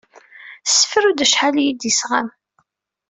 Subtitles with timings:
[0.65, 2.29] Sefru-d acḥal i yi-d-isɣam.